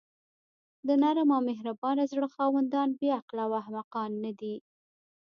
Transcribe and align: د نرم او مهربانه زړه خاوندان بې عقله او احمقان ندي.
د 0.87 0.89
نرم 1.01 1.29
او 1.35 1.41
مهربانه 1.49 2.03
زړه 2.11 2.27
خاوندان 2.35 2.89
بې 2.99 3.09
عقله 3.19 3.43
او 3.47 3.51
احمقان 3.61 4.11
ندي. 4.25 4.55